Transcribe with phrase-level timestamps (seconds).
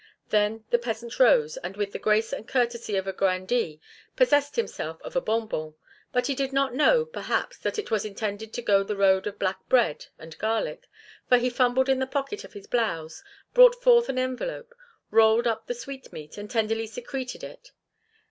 [0.29, 3.79] Then the peasant rose, and with the grace and courtesy of a grandee
[4.15, 5.75] possessed himself of a bonbon.
[6.11, 9.37] But he did not know, perhaps, that it was intended to go the road of
[9.37, 10.87] black bread and garlic,
[11.29, 14.73] for he fumbled in the pocket of his blouse, brought forth an envelope,
[15.11, 17.71] rolled up the sweetmeat, and tenderly secreted it.